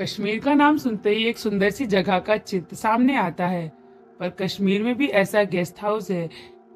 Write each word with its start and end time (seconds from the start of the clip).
कश्मीर 0.00 0.38
का 0.40 0.52
नाम 0.54 0.76
सुनते 0.76 1.10
ही 1.10 1.24
एक 1.24 1.38
सुंदर 1.38 1.70
सी 1.70 1.86
जगह 1.86 2.18
का 2.18 2.36
चित्र 2.36 2.76
सामने 2.76 3.16
आता 3.16 3.46
है। 3.46 3.66
पर 4.20 4.28
कश्मीर 4.30 4.82
में 4.82 4.94
भी 4.96 5.06
ऐसा 5.06 5.42
गेस्ट 5.44 5.80
हाउस 5.80 6.10
है, 6.10 6.28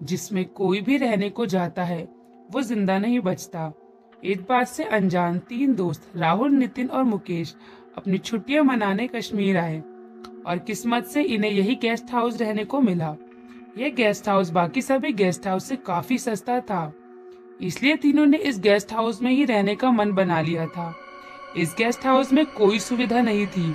जिसमें 0.03 0.45
कोई 0.47 0.81
भी 0.81 0.97
रहने 0.97 1.29
को 1.31 1.47
जाता 1.47 1.85
है, 1.85 2.03
वो 2.51 2.63
ज़िंदा 2.63 2.99
नहीं 2.99 3.21
बचता। 3.21 3.73
इस 4.23 4.41
बात 4.49 4.69
से 4.69 4.85
अनजान 4.85 5.39
तीन 5.39 5.75
दोस्त 5.75 6.11
राहुल, 6.17 6.51
नितिन 6.51 6.89
और 6.89 7.05
मुकेश 7.05 7.55
अपनी 7.97 8.19
छुट्टियाँ 8.19 8.65
मनाने 8.65 9.07
कश्मीर 9.07 9.57
आए 9.57 9.79
और 10.47 10.59
किस्मत 10.59 11.07
से 11.07 11.23
इन्हें 11.25 11.51
यही 11.51 11.75
गेस्ट 11.75 12.13
हाउस 12.13 12.41
रहने 12.41 12.65
को 12.65 12.81
मिला। 12.81 13.15
यह 13.79 13.95
गेस्ट 13.95 14.29
हाउस 14.29 14.51
बाकी 14.51 14.83
सभी 14.83 15.13
गेस्ट 15.13 15.47
हाउस 15.47 15.69
से 15.69 15.77
काफ़ी 15.77 16.19
सस्ता 16.19 16.61
था, 16.61 16.93
इसलिए 17.61 17.97
तीनों 17.97 18.27
ने 18.27 18.39
इस 18.39 18.59
गेस्ट 18.61 18.93
हाउस 18.93 19.23
में 19.23 19.31
ही 19.31 19.45
रहने 19.45 19.75
का 19.75 19.91
मन 19.91 20.13
बना 20.13 20.41
लिया 20.41 20.67
था। 20.67 20.95
इस 21.57 21.75
गेस्ट 21.79 22.07
हाउस 22.07 22.33
में 22.33 22.45
कोई 22.47 22.79
सुविधा 22.79 23.21
नहीं 23.21 23.47
थी। 23.47 23.75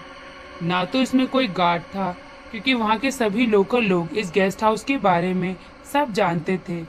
ना 0.64 0.84
तो 0.86 1.02
इसमें 1.02 1.26
कोई 1.27 1.48
गार्ड 1.48 1.81
था, 1.85 2.12
क्योंकि 2.52 2.73
वहाँ 2.73 2.98
के 2.98 3.12
सभी 3.12 3.45
लोकल 3.45 3.84
लोग 3.84 4.17
इस 4.17 4.31
गेस्ट 4.31 4.63
हाउस 4.63 4.84
के 4.84 4.98
बारे 4.98 5.34
में 5.34 5.55
सब 5.94 6.12
जानते 6.13 6.59
थे। 6.70 6.84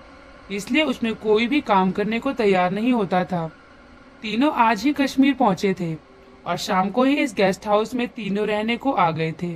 इसलिए 0.50 0.82
उसमें 0.82 1.14
कोई 1.14 1.46
भी 1.46 1.60
काम 1.60 1.90
करने 1.90 2.18
को 2.20 2.32
तैयार 2.32 2.70
नहीं 2.70 2.92
होता 2.92 3.24
था। 3.24 3.46
तीनों 4.22 4.52
आज 4.54 4.82
ही 4.84 4.92
कश्मीर 4.92 5.34
पहुँचे 5.34 5.74
थे, 5.80 5.94
और 6.46 6.56
शाम 6.56 6.90
को 6.90 7.04
ही 7.04 7.14
इस 7.14 7.34
गेस्ट 7.34 7.66
हाउस 7.66 7.94
में 7.94 8.06
तीनों 8.08 8.46
रहने 8.46 8.76
को 8.76 8.92
आ 8.92 9.10
गए 9.10 9.32
थे। 9.32 9.52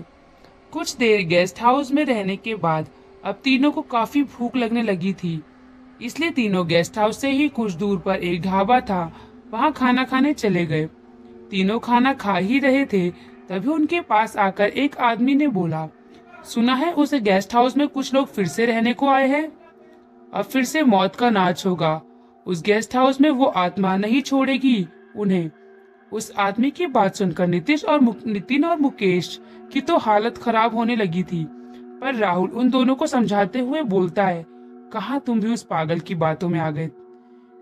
कुछ 0.73 0.96
देर 0.96 1.26
गेस्ट 1.26 1.60
हाउस 1.60 1.92
में 1.92 2.04
रहने 2.04 2.37
के 2.37 2.54
बाद 2.54 2.88
अब 3.24 3.40
तीनों 3.45 3.70
को 3.73 3.82
काफ़ी 3.82 4.23
भूख 4.23 4.56
लगने 4.56 4.82
लगी 4.82 5.12
थी। 5.14 5.40
इसलिए 6.01 6.30
तीनों 6.30 6.66
गेस्ट 6.66 6.98
हाउस 6.98 7.20
से 7.20 7.30
ही 7.30 7.48
कुछ 7.48 7.73
दूर 7.73 7.98
पर 7.98 8.16
एक 8.16 8.42
ढाबा 8.42 8.80
था, 8.80 9.12
वहाँ 9.52 9.73
खाना 9.73 10.04
खाने 10.04 10.32
चले 10.34 10.64
गए। 10.66 10.88
तीनों 11.54 11.78
खाना 11.78 12.12
खा 12.12 12.36
ही 12.36 12.58
रहे 12.58 12.84
थे, 12.84 13.10
तभी 13.48 13.68
उनके 13.68 14.00
पास 14.00 14.36
आकर 14.36 14.68
एक 14.68 14.96
आदमी 14.98 15.34
ने 15.34 15.46
बोला, 15.48 15.86
सुना 16.45 16.74
है 16.74 16.92
उस 16.92 17.15
गेस्ट 17.15 17.54
हाउस 17.54 17.76
में 17.76 17.87
कुछ 17.88 18.15
लोग 18.15 18.26
फिर 18.26 18.46
से 18.46 18.65
रहने 18.66 18.92
को 18.92 19.09
आए 19.09 19.29
हैं? 19.29 19.46
अब 20.34 20.45
फिर 20.45 20.64
से 20.64 20.82
मौत 20.82 21.16
का 21.16 21.29
नाच 21.30 21.64
होगा। 21.66 22.01
उस 22.46 22.62
गेस्ट 22.62 22.96
हाउस 22.96 23.20
में 23.20 23.29
वो 23.30 23.46
आत्मा 23.46 23.96
नहीं 23.96 24.23
छोड़ेगी 24.23 24.87
उन्हें। 25.16 25.51
उस 26.12 26.32
आदमी 26.38 26.70
की 26.70 26.87
बात 26.87 27.14
सुनकर 27.14 27.46
नीतीश 27.46 27.84
और 27.84 28.01
नितिन 28.26 28.64
और 28.64 28.79
मुकेश 28.79 29.38
की 29.73 29.80
तो 29.80 29.96
हालत 29.96 30.38
खराब 30.38 30.74
होने 30.74 30.96
लगी 30.96 31.23
थी। 31.23 31.45
पर 32.01 32.14
राहुल 32.14 32.51
उन 32.51 32.70
दोनों 32.70 32.95
को 32.95 33.07
समझाते 33.07 33.60
हुए 33.60 33.82
बोलता 33.84 34.26
है, 34.26 34.45
कहा 34.92 35.18
तुम 35.18 35.40
भी 35.40 35.52
उस 35.52 35.62
पागल 35.62 36.01
की 36.01 36.14
बातों 36.14 36.48
में 36.48 36.59
आ 36.60 36.70
गए? 36.70 36.90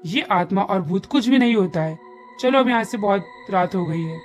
ये 0.06 0.22
आत्मा 0.30 0.62
और 0.62 0.82
भूत 0.82 1.06
कुछ 1.06 1.28
भी 1.28 1.38
नहीं 1.38 1.54
होता 1.54 1.82
है। 1.82 2.11
चलो 2.42 2.58
अब 2.58 2.68
यहाँ 2.68 2.84
से 2.84 2.98
बहुत 2.98 3.26
रात 3.50 3.74
हो 3.74 3.84
गई 3.84 4.02
है। 4.02 4.18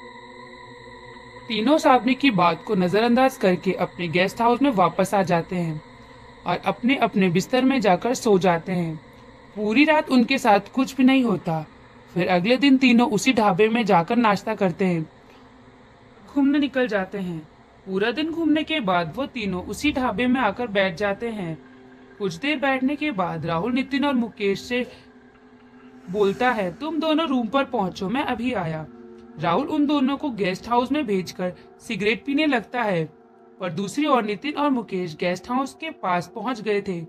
तीनों 1.48 1.78
आदमी 1.90 2.14
की 2.14 2.32
बात 2.32 2.64
को 2.64 2.76
नजरअंदाज 2.76 3.38
करके 3.38 3.72
अपने 3.72 4.08
गेस्ट 4.08 4.42
हाउस 4.42 4.62
में 4.62 4.70
वापस 4.72 5.14
आ 5.14 5.22
जाते 5.24 5.56
हैं 5.56 5.82
और 6.46 6.58
अपने 6.66 6.96
अपने 6.96 7.30
बिस्तर 7.30 7.66
में 7.66 7.80
जाकर 7.82 8.14
सो 8.14 8.38
जाते 8.40 8.72
हैं। 8.72 8.96
पूरी 9.56 9.84
रात 9.84 10.10
उनके 10.10 10.38
साथ 10.38 10.74
कुछ 10.74 10.96
भी 10.96 11.04
नहीं 11.04 11.24
होता। 11.24 11.66
फिर 12.14 12.28
अगले 12.28 12.58
दिन 12.58 12.78
तीनों 12.78 13.10
उसी 13.12 13.34
ढाबे 13.34 13.68
में 13.68 13.86
जाकर 13.86 14.16
नाश्ता 14.16 14.56
करते 14.56 14.86
हैं। 14.86 15.10
घूमने 16.34 16.60
निकल 16.60 16.88
जाते 16.88 17.18
हैं। 17.18 17.40
पूरा 17.86 18.12
दिन 18.12 18.32
घूमने 18.32 18.64
के 18.64 18.80
बाद 18.80 19.14
वो 19.16 19.26
तीनों 19.26 19.62
उसी 19.64 19.92
ढाबे 19.92 20.28
में 20.28 20.40
आकर 20.42 20.68
बैठ 20.68 20.96
जाते 20.96 21.30
हैं। 21.30 21.58
कुछ 22.20 22.36
देर 22.36 22.58
बैठने 22.58 22.96
के 22.96 23.12
बाद 23.12 23.46
राहुल, 23.46 23.74
नितिन 23.74 24.06
और 24.06 24.14
मुकेश 24.14 24.62
से 24.62 24.86
बोलता 26.10 26.52
है, 26.52 26.72
तुम 26.72 27.00
दोनों 27.00 27.28
रूम 27.28 27.48
पर 27.48 27.64
पहुंचो, 27.66 28.10
मैं 28.10 28.24
अभी 28.24 28.54
आया। 28.54 28.86
राहुल 29.40 29.68
उन 29.68 29.86
दोनों 29.86 30.18
को 30.18 30.30
गेस्ट 30.32 30.68
हाउस 30.70 30.92
में 30.92 31.06
भेजकर 31.06 31.54
सिगरेट 31.80 32.24
पीने 32.26 32.46
लगता 32.46 32.82
है, 32.82 33.04
पर 33.60 33.72
दूसरी 33.72 34.06
ओर 34.06 34.24
नितिन 34.24 34.54
और 34.54 34.70
मुकेश 34.70 35.16
गेस्ट 35.16 35.50
हाउस 35.50 35.74
के 35.74 35.90
पास 35.94 36.32
पहुँच 36.36 36.62
गए 36.62 36.82
थे। 36.82 37.00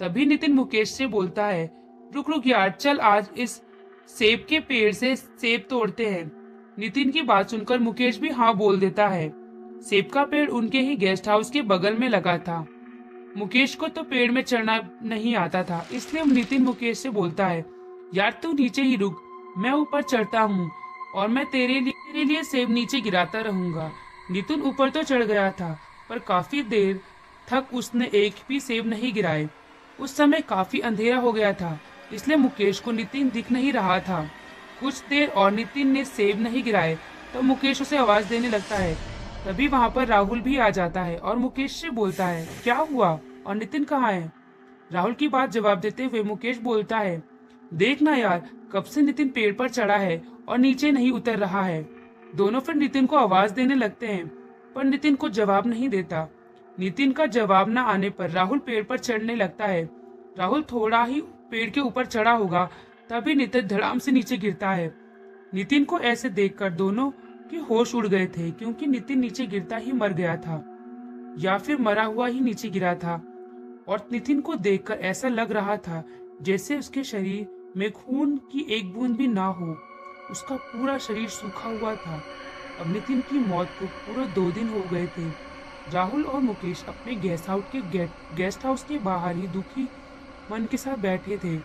तभी 0.00 0.26
नितिन 0.26 0.52
मुकेश 0.52 0.90
से 0.90 1.06
बोलता 1.06 1.46
है, 1.46 1.70
रुक 2.14 2.30
रुक 2.30 2.46
यार, 2.46 2.70
चल, 2.70 2.98
आज 2.98 3.28
इस 3.36 3.60
सेब 4.08 4.44
के 4.48 4.60
पेड़ 4.60 4.92
से 4.92 5.14
सेब 5.16 5.66
तोड़ते 5.70 6.06
हैं। 6.06 6.30
नितिन 6.78 7.10
की 7.10 7.22
बात 7.22 7.50
सुनकर 7.50 7.78
मुकेश 7.78 8.18
भी 8.18 8.28
हाँ 8.30 8.54
बोल 8.56 8.78
देता 8.80 9.08
है। 9.08 9.28
सेब 9.80 10.08
का 10.10 10.24
पेड़ 10.24 10.48
उनके 10.50 10.80
ही 10.80 10.96
गेस्ट 10.96 11.28
हाउस 11.28 11.50
के 11.50 11.62
बगल 11.62 11.96
में 11.96 12.08
लगा 12.08 12.36
था। 12.38 12.64
मुकेश 13.36 13.74
को 13.74 13.88
तो 13.88 14.02
पेड़ 14.02 14.30
में 14.30 14.42
चढ़ना 14.42 14.80
नहीं 15.04 15.34
आता 15.36 15.62
था, 15.62 15.86
इसलिए 15.92 16.24
नितिन 16.24 16.62
मुकेश 16.62 16.98
से 16.98 17.10
बोलता 17.10 17.46
है 17.46 17.64
यार 18.12 18.38
तू 18.42 18.52
नीचे 18.52 18.82
ही 18.82 18.96
रुक। 18.96 19.22
मैं 19.58 19.72
ऊपर 19.72 20.02
चढ़ता 20.02 20.40
हूँ 20.42 20.70
और 21.14 21.28
मैं 21.28 21.44
तेरे 21.46 21.80
लिए 21.80 21.92
तेरे 21.92 22.24
लिए 22.24 22.42
सेब 22.44 22.70
नीचे 22.70 23.00
गिराता 23.00 23.40
रहूँगा। 23.40 23.90
नितिन 24.30 24.62
ऊपर 24.62 24.90
तो 24.90 25.02
चढ़ 25.02 25.22
गया 25.22 25.50
था, 25.50 25.78
पर 26.08 26.18
काफ़ी 26.18 26.62
देर 26.62 27.00
थक 27.48 27.74
उसने 27.74 28.10
एक 28.14 28.34
भी 28.48 28.60
सेब 28.60 28.86
नहीं 28.86 29.12
गिराए। 29.12 29.48
उस 29.98 30.16
समय 30.16 30.40
काफ़ी 30.40 30.80
अंधेरा 30.80 31.18
हो 31.18 31.32
गया 31.32 31.52
था, 31.52 31.78
इसलिए 32.12 32.36
मुकेश 32.36 32.80
को 32.80 32.92
नितिन 32.92 33.30
दिख 33.30 33.52
नहीं 33.52 33.72
रहा 33.72 33.98
था। 34.00 34.22
कुछ 34.80 35.02
देर 35.08 35.28
और 35.28 35.50
नितिन 35.52 35.88
ने 35.88 36.04
सेब 36.04 36.40
नहीं 36.42 36.62
गिराए 36.64 36.98
तो 37.34 37.42
मुकेश 37.42 37.82
उसे 37.82 37.96
आवाज़ 37.96 38.28
देने 38.28 38.48
लगता 38.48 38.76
है। 38.76 38.94
तभी 39.44 39.66
वहाँ 39.68 39.90
पर 39.90 40.06
राहुल 40.06 40.40
भी 40.40 40.56
आ 40.58 40.68
जाता 40.70 41.02
है 41.02 41.16
और 41.18 41.36
मुकेश 41.38 41.72
से 41.72 41.90
बोलता 41.90 42.26
है, 42.26 42.46
क्या 42.62 42.76
हुआ? 42.76 43.18
और 43.46 43.54
नितिन 43.54 43.84
कहाँ 43.84 44.12
है? 44.12 44.32
राहुल 44.90 45.12
की 45.12 45.28
बात 45.28 45.50
जवाब 45.50 45.80
देते 45.80 46.04
हुए 46.04 46.22
मुकेश 46.22 46.58
बोलता 46.60 46.98
है 46.98 47.18
देखना 47.72 48.14
यार, 48.14 48.48
कब 48.72 48.84
से 48.84 49.02
नितिन 49.02 49.28
पेड़ 49.28 49.52
पर 49.54 49.68
चढ़ा 49.68 49.96
है 49.96 50.22
और 50.48 50.58
नीचे 50.58 50.90
नहीं 50.92 51.10
उतर 51.12 51.38
रहा 51.38 51.62
है। 51.62 51.82
दोनों 52.34 52.60
फिर 52.60 52.74
नितिन 52.74 53.06
को 53.06 53.16
आवाज़ 53.16 53.52
देने 53.54 53.74
लगते 53.74 54.06
हैं, 54.06 54.26
पर 54.74 54.84
नितिन 54.84 55.14
को 55.14 55.28
जवाब 55.28 55.66
नहीं 55.66 55.88
देता। 55.88 56.28
नितिन 56.78 57.12
का 57.12 57.26
जवाब 57.26 57.68
न 57.68 57.78
आने 57.78 58.10
पर 58.10 58.30
राहुल 58.30 58.58
पेड़ 58.58 58.84
पर 58.84 58.98
चढ़ने 58.98 59.34
लगता 59.34 59.66
है। 59.66 59.88
राहुल 60.38 60.62
थोड़ा 60.62 61.04
ही 61.04 61.20
पेड़ 61.20 61.70
के 61.70 61.80
ऊपर 61.80 62.06
चढ़ा 62.06 62.32
होगा, 62.32 62.70
तभी 63.10 63.34
नितिन 63.34 63.66
धड़ाम 63.66 63.98
से 63.98 64.12
नीचे 64.12 64.36
गिरता 64.36 64.70
है। 64.70 64.94
नितिन 65.54 65.84
को 65.84 65.98
ऐसे 65.98 66.30
देखकर 66.30 66.70
दोनों 66.70 67.10
के 67.50 67.56
होश 67.56 67.94
उड़ 67.94 68.06
गए 68.06 68.26
थे, 68.26 68.50
क्योंकि 68.50 68.86
नितिन 68.86 69.18
नीचे 69.18 69.46
गिरता 69.46 69.76
ही 69.76 69.92
मर 69.92 70.12
गया 70.12 70.36
था, 70.36 70.64
या 71.38 71.58
फिर 71.58 71.80
मरा 71.80 72.04
हुआ 72.04 72.26
ही 72.26 72.40
नीचे 72.40 72.68
गिरा 72.68 72.94
था। 72.94 73.14
और 73.88 74.08
नितिन 74.12 74.40
को 74.40 74.54
देखकर 74.54 74.94
ऐसा 74.94 75.28
लग 75.28 75.52
रहा 75.52 75.76
था, 75.76 76.04
जैसे 76.42 76.78
उसके 76.78 77.04
शरीर 77.04 77.59
में 77.76 77.90
खून 77.92 78.36
की 78.52 78.66
एक 78.70 78.92
बूंद 78.94 79.16
भी 79.16 79.26
ना 79.28 79.44
हो। 79.46 79.76
उसका 80.30 80.56
पूरा 80.56 80.96
शरीर 80.98 81.28
सूखा 81.28 81.68
हुआ 81.70 81.94
था। 81.96 82.20
अब 82.80 82.92
नितिन 82.92 83.20
की 83.20 83.38
मौत 83.38 83.68
को 83.80 83.86
पूरे 83.86 84.26
दो 84.26 84.50
दिन 84.50 84.68
हो 84.68 84.82
गए 84.92 85.06
थे। 85.08 85.28
राहुल 85.92 86.24
और 86.24 86.40
मुकेश 86.40 86.84
अपने 86.88 87.14
गेस्ट 87.14 87.48
हाउस 87.48 87.64
के 87.72 87.80
गेट 87.90 88.10
गेस्ट 88.36 88.64
हाउस 88.64 88.82
के 88.84 88.98
बाहर 88.98 89.36
ही 89.36 89.46
दुखी 89.48 89.88
मन 90.52 90.66
के 90.70 90.76
साथ 90.76 90.96
बैठे 90.96 91.38
थे। 91.38 91.56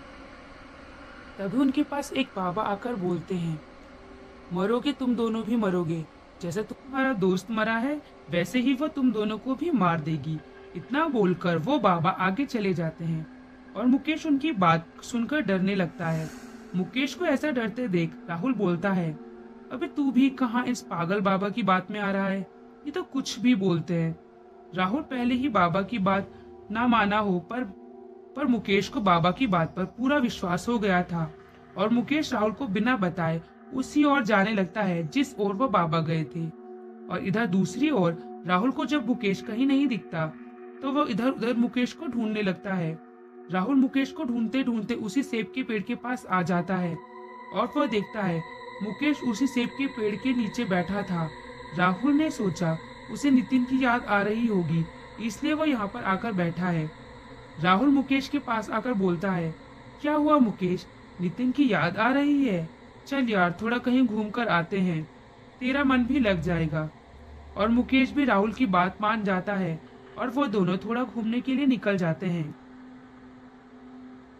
तभी 1.37 1.57
उनके 1.57 1.83
पास 1.83 2.11
एक 2.13 2.27
बाबा 2.35 2.63
आकर 2.63 2.95
बोलते 2.95 3.35
हैं, 3.35 3.59
मरोगे 4.53 4.91
तुम 4.91 5.15
दोनों 5.15 5.43
भी 5.43 5.55
मरोगे। 5.55 6.03
जैसे 6.41 6.63
तुम्हारा 6.63 7.13
दोस्त 7.13 7.51
मरा 7.51 7.75
है, 7.77 8.01
वैसे 8.29 8.59
ही 8.59 8.73
वो 8.73 8.87
तुम 8.87 9.11
दोनों 9.11 9.37
को 9.37 9.55
भी 9.55 9.71
मार 9.71 9.99
देगी। 9.99 10.37
इतना 10.75 11.05
बोलकर 11.07 11.57
वो 11.57 11.77
बाबा 11.79 12.09
आगे 12.09 12.45
चले 12.45 12.73
जाते 12.73 13.05
हैं। 13.05 13.34
और 13.75 13.85
मुकेश 13.85 14.25
उनकी 14.25 14.51
बात 14.53 14.85
सुनकर 15.03 15.41
डरने 15.41 15.75
लगता 15.75 16.07
है। 16.07 16.29
मुकेश 16.75 17.13
को 17.13 17.25
ऐसा 17.25 17.51
डरते 17.51 17.87
देख 17.87 18.11
राहुल 18.29 18.53
बोलता 18.53 18.91
है, 18.91 19.11
अबे 19.71 19.87
तू 19.87 20.11
भी 20.11 20.29
कहाँ 20.31 20.65
इस 20.65 20.81
पागल 20.81 21.21
बाबा 21.21 21.49
की 21.49 21.63
बात 21.63 21.91
में 21.91 21.99
आ 21.99 22.11
रहा 22.11 22.27
है? 22.27 22.39
ये 22.85 22.91
तो 22.91 23.03
कुछ 23.03 23.39
भी 23.39 23.55
बोलते 23.55 23.93
हैं। 23.93 24.15
राहुल 24.75 25.01
पहले 25.03 25.35
ही 25.35 25.49
बाबा 25.49 25.81
की 25.81 25.99
बात 25.99 26.31
ना 26.71 26.87
माना 26.87 27.17
हो, 27.19 27.39
पर 27.41 27.63
पर 28.35 28.45
मुकेश 28.45 28.87
को 28.89 29.01
बाबा 29.01 29.31
की 29.31 29.47
बात 29.47 29.75
पर 29.75 29.85
पूरा 29.97 30.17
विश्वास 30.17 30.67
हो 30.69 30.77
गया 30.79 31.01
था। 31.03 31.31
और 31.77 31.89
मुकेश 31.89 32.33
राहुल 32.33 32.51
को 32.51 32.67
बिना 32.67 32.95
बताए 32.97 33.41
उसी 33.73 34.03
ओर 34.03 34.23
जाने 34.23 34.53
लगता 34.53 34.81
है, 34.81 35.07
जिस 35.07 35.35
ओर 35.35 35.53
वो 35.53 35.67
बाबा 35.67 35.99
गए 36.01 36.23
थे। 36.25 36.47
और 37.05 37.23
इधर 37.23 37.45
दूसरी 37.47 37.89
ओर 37.91 38.17
राहुल 38.47 38.71
को 38.71 38.85
जब 38.85 39.07
मुकेश 39.07 39.41
कहीं 39.41 39.67
नहीं 39.67 39.87
दिखता 39.87 40.25
तो 40.81 40.91
वो 40.91 41.05
इधर 41.05 41.29
उधर 41.29 41.53
मुकेश 41.55 41.93
को 41.93 42.07
ढूँढने 42.07 42.41
लगता 42.41 42.73
है। 42.73 42.93
राहुल 43.51 43.75
मुकेश 43.75 44.11
को 44.11 44.23
ढूंढते 44.23 44.63
ढूंढते 44.63 44.93
उसी 44.93 45.23
सेब 45.23 45.51
के 45.55 45.63
पेड़ 45.63 45.81
के 45.83 45.95
पास 45.95 46.25
आ 46.25 46.41
जाता 46.41 46.75
है 46.75 46.95
और 47.53 47.71
वह 47.77 47.85
देखता 47.85 48.21
है, 48.21 48.43
मुकेश 48.83 49.21
उसी 49.21 49.47
सेब 49.47 49.69
के 49.69 49.87
पेड़ 49.87 50.15
के 50.15 50.33
नीचे 50.33 50.65
बैठा 50.65 51.01
था। 51.01 51.29
राहुल 51.77 52.13
ने 52.13 52.29
सोचा, 52.31 52.77
उसे 53.11 53.29
नितिन 53.29 53.63
की 53.63 53.83
याद 53.83 54.05
आ 54.05 54.21
रही 54.21 54.47
होगी, 54.47 54.83
इसलिए 55.21 55.53
वो 55.53 55.65
यहाँ 55.65 55.87
पर 55.87 56.03
आकर 56.03 56.31
बैठा 56.31 56.69
है। 56.69 56.89
राहुल 57.61 57.89
मुकेश 57.89 58.27
के 58.27 58.39
पास 58.39 58.69
आकर 58.69 58.93
बोलता 58.93 59.31
है, 59.31 59.55
क्या 60.01 60.13
हुआ 60.13 60.37
मुकेश? 60.37 60.85
नितिन 61.21 61.51
की 61.51 61.71
याद 61.71 61.97
आ 61.97 62.11
रही 62.11 62.43
है? 62.45 62.69
चल 63.07 63.29
यार, 63.29 63.57
थोड़ा 63.61 63.77
कहीं 63.77 64.05
घूम 64.05 64.29
कर 64.29 64.47
आते 64.47 64.79
हैं। 64.79 65.03
तेरा 65.59 65.83
मन 65.83 66.03
भी 66.03 66.19
लग 66.19 66.41
जाएगा। 66.41 66.89
और 67.57 67.69
मुकेश 67.69 68.11
भी 68.11 68.25
राहुल 68.25 68.53
की 68.53 68.65
बात 68.65 69.01
मान 69.01 69.23
जाता 69.23 69.53
है 69.53 69.79
और 70.17 70.29
वो 70.29 70.45
दोनों 70.45 70.77
थोड़ा 70.77 71.03
घूमने 71.03 71.41
के 71.41 71.53
लिए 71.53 71.65
निकल 71.65 71.97
जाते 71.97 72.25
हैं। 72.25 72.64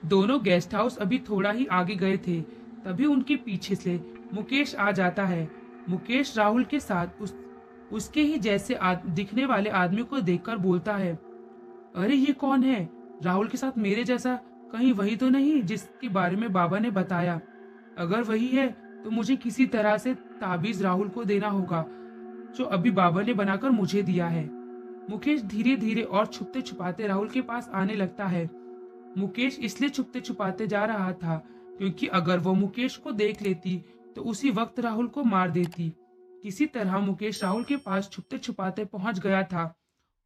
दोनों 0.06 0.44
गेस्ट 0.44 0.76
हाउस 0.76 0.98
अभी 0.98 1.18
थोड़ा 1.30 1.52
ही 1.52 1.66
आगे 1.66 1.96
गए 1.96 2.18
थे 2.18 2.40
तभी 2.84 3.06
उनके 3.06 3.36
पीछे 3.36 3.76
से 3.76 4.00
मुकेश 4.34 4.76
आ 4.76 4.92
जाता 4.92 5.26
है। 5.26 5.50
मुकेश 5.90 6.38
राहुल 6.38 6.64
के 6.64 6.80
साथ 6.80 7.22
उस 7.22 7.36
उसके 7.92 8.22
ही 8.22 8.38
जैसे 8.38 8.74
आद, 8.74 9.04
दिखने 9.08 9.46
वाले 9.46 9.70
आदमी 9.70 10.04
को 10.04 10.20
देखकर 10.22 10.58
बोलता 10.58 10.96
है 10.96 11.14
अरे 11.96 12.16
ये 12.16 12.34
कौन 12.34 12.64
है? 12.64 12.90
राहुल 13.24 13.48
के 13.48 13.58
साथ 13.58 13.78
मेरे 13.78 14.04
जैसा 14.04 14.36
कहीं 14.72 14.92
वही 14.94 15.16
तो 15.16 15.30
नहीं 15.30 15.62
जिसके 15.64 16.10
बारे 16.10 16.36
में 16.36 16.52
बाबा 16.54 16.80
ने 16.80 16.92
बताया। 16.92 17.40
अगर 17.98 18.22
वही 18.22 18.48
है 18.48 18.68
तो 19.04 19.12
मुझे 19.12 19.36
किसी 19.36 19.66
तरह 19.68 19.98
से 19.98 20.14
ताबीज 20.14 20.82
राहुल 20.82 21.10
को 21.10 21.24
देना 21.24 21.48
होगा 21.48 21.86
जो 22.58 22.66
अभी 22.66 22.92
बाबा 22.92 23.22
ने 23.22 23.34
बनाकर 23.34 23.70
मुझे 23.70 24.02
दिया 24.04 24.28
है। 24.28 24.44
मुकेश 25.10 25.42
धीरे 25.44 25.76
धीरे 25.76 26.02
और 26.02 26.26
छुपते 26.26 26.62
छुपाते 26.62 27.08
राहुल 27.08 27.28
के 27.30 27.42
पास 27.42 27.70
आने 27.74 27.96
लगता 27.96 28.26
है। 28.26 28.46
मुकेश 29.18 29.60
इसलिए 29.60 29.90
छुपते 29.90 30.20
छुपाते 30.22 30.68
जा 30.68 30.84
रहा 30.86 31.12
था, 31.14 31.36
क्योंकि 31.78 32.08
अगर 32.10 32.40
वो 32.40 32.54
मुकेश 32.54 32.96
को 32.98 33.12
देख 33.14 33.42
लेती 33.42 33.78
तो 34.16 34.22
उसी 34.24 34.50
वक्त 34.52 34.80
राहुल 34.80 35.08
को 35.08 35.24
मार 35.24 35.50
देती। 35.52 35.90
किसी 36.44 36.66
तरह 36.66 36.98
मुकेश 37.00 37.42
राहुल 37.44 37.64
के 37.64 37.78
पास 37.78 38.10
छुपते 38.10 38.38
छुपाते 38.38 38.86
पहुँच 38.86 39.20
गया 39.20 39.42
था। 39.44 39.74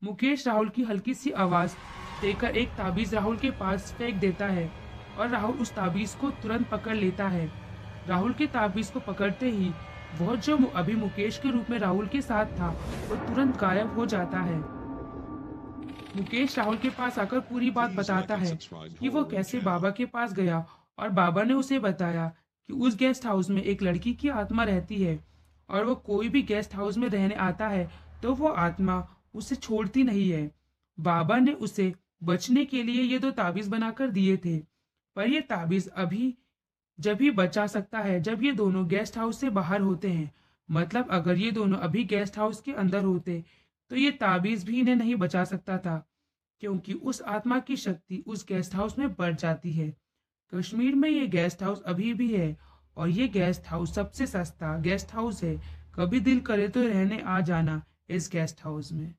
मुकेश 0.01 0.47
राहुल 0.47 0.69
की 0.69 0.83
हल्की 0.83 1.13
सी 1.13 1.31
आवाज़ 1.33 1.75
देकर 2.21 2.57
एक 2.57 2.69
ताबीज 2.69 3.13
राहुल 3.15 3.37
के 3.37 3.51
पास 3.51 3.93
फेंक 3.97 4.15
देता 4.15 4.47
है, 4.47 4.69
और 5.17 5.29
राहुल 5.29 5.57
उस 5.57 5.71
ताबीज 5.71 6.13
को 6.15 6.29
तुरंत 6.33 6.67
पकड़ 6.69 6.95
लेता 6.95 7.27
है। 7.27 7.49
राहुल 8.07 8.33
के 8.33 8.47
ताबीज 8.47 8.89
को 8.89 8.99
पकड़ते 9.01 9.49
ही, 9.49 9.71
वह 10.19 10.35
जो 10.37 10.57
अभी 10.57 10.95
मुकेश 10.95 11.37
के 11.37 11.51
रूप 11.51 11.69
में 11.69 11.77
राहुल 11.79 12.07
के 12.07 12.21
साथ 12.21 12.45
था, 12.59 12.69
वो 13.09 13.15
तुरंत 13.17 13.57
गायब 13.57 13.93
हो 13.93 14.05
जाता 14.05 14.39
है। 14.39 14.59
मुकेश 16.15 16.57
राहुल 16.57 16.77
के 16.77 16.89
पास 16.89 17.17
आकर 17.19 17.39
पूरी 17.39 17.69
बात 17.71 17.91
बताता 17.91 18.35
है 18.35 18.57
कि 18.99 19.09
वो 19.09 19.23
कैसे 19.23 19.59
बाबा 19.59 19.89
के 19.89 20.05
पास 20.05 20.33
गया 20.33 20.65
और 20.99 21.09
बाबा 21.09 21.43
ने 21.43 21.53
उसे 21.53 21.79
बताया 21.79 22.27
कि 22.69 22.73
उस 22.73 22.95
गेस्ट 22.95 23.25
हाउस 23.25 23.49
में 23.49 23.61
एक 23.63 23.83
लड़की 23.83 24.13
की 24.13 24.29
आत्मा 24.29 24.63
रहती 24.63 25.01
है 25.03 25.17
और 25.69 25.85
वो 25.85 25.95
कोई 26.05 26.29
भी 26.29 26.41
गेस्ट 26.41 26.75
हाउस 26.75 26.97
में 26.97 27.07
रहने 27.09 27.35
आता 27.41 27.67
है 27.67 27.89
तो 28.23 28.33
वो 28.33 28.47
आत्मा 28.47 28.97
उसे 29.35 29.55
छोड़ती 29.55 30.03
नहीं 30.03 30.29
है। 30.29 30.49
बाबा 30.97 31.37
ने 31.37 31.51
उसे 31.53 31.93
बचने 32.23 32.65
के 32.65 32.83
लिए 32.83 33.01
ये 33.03 33.19
दो 33.19 33.31
ताबीज 33.31 33.67
बनाकर 33.67 34.09
दिए 34.09 34.37
थे 34.37 34.57
पर 35.15 35.27
ये 35.27 35.41
ताबीज 35.41 35.87
अभी 35.97 36.33
जब 36.99 37.21
ही 37.21 37.31
बचा 37.31 37.67
सकता 37.67 37.99
है 37.99 38.19
जब 38.21 38.43
ये 38.43 38.51
दोनों 38.53 38.87
गेस्ट 38.87 39.17
हाउस 39.17 39.39
से 39.41 39.49
बाहर 39.49 39.81
होते 39.81 40.09
हैं। 40.09 40.31
मतलब 40.69 41.09
अगर 41.11 41.37
ये 41.37 41.51
दोनों 41.51 41.77
अभी 41.79 42.03
गेस्ट 42.05 42.37
हाउस 42.37 42.61
के 42.61 42.73
अंदर 42.73 43.03
होते 43.03 43.43
तो 43.91 43.95
ये 43.95 44.11
ताबीज 44.11 44.63
भी 44.63 44.79
इन्हें 44.79 44.95
नहीं 44.95 45.15
बचा 45.15 45.43
सकता 45.43 45.77
था, 45.77 46.05
क्योंकि 46.61 46.93
उस 46.93 47.21
आत्मा 47.21 47.59
की 47.59 47.75
शक्ति 47.77 48.23
उस 48.27 48.45
गेस्ट 48.45 48.75
हाउस 48.75 48.97
में 48.99 49.13
बढ़ 49.13 49.35
जाती 49.35 49.71
है। 49.71 49.89
कश्मीर 50.53 50.95
में 50.95 51.09
ये 51.09 51.27
गेस्ट 51.27 51.63
हाउस 51.63 51.81
अभी 51.81 52.13
भी 52.13 52.33
है, 52.33 52.55
और 52.97 53.09
ये 53.09 53.27
गेस्ट 53.27 53.67
हाउस 53.67 53.93
सबसे 53.95 54.27
सस्ता 54.27 54.77
गेस्ट 54.79 55.13
हाउस 55.13 55.43
है। 55.43 55.55
कभी 55.95 56.19
दिल 56.19 56.39
करे 56.39 56.67
तो 56.67 56.81
रहने 56.81 57.21
आ 57.21 57.39
जाना 57.41 57.81
इस 58.09 58.29
गेस्ट 58.31 58.63
हाउस 58.63 58.91
में। 58.91 59.13